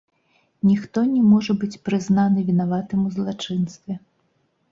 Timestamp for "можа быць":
1.33-1.81